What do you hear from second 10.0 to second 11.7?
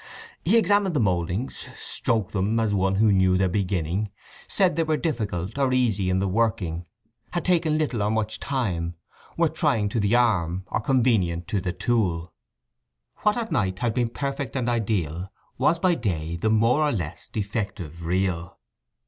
arm, or convenient to